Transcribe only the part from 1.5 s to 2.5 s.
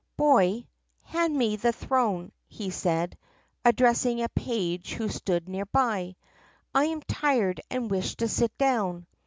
the throne,'